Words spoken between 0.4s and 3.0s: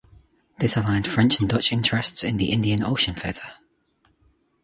This aligned French and Dutch interests in the Indian